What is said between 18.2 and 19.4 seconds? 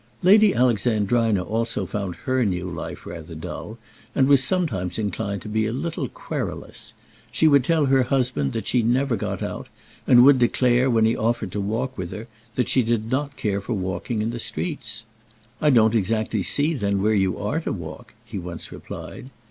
he once replied.